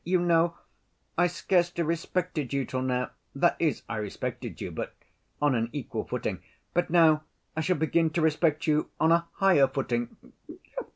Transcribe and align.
You 0.03 0.19
know, 0.19 0.57
I 1.15 1.27
scarcely 1.27 1.83
respected 1.83 2.51
you 2.53 2.65
till 2.65 2.81
now—that 2.81 3.55
is 3.59 3.83
I 3.87 3.97
respected 3.97 4.59
you 4.59 4.71
but 4.71 4.95
on 5.39 5.53
an 5.53 5.69
equal 5.73 6.05
footing; 6.05 6.41
but 6.73 6.89
now 6.89 7.21
I 7.55 7.61
shall 7.61 7.77
begin 7.77 8.09
to 8.13 8.21
respect 8.23 8.65
you 8.65 8.89
on 8.99 9.11
a 9.11 9.27
higher 9.33 9.67
footing. 9.67 10.17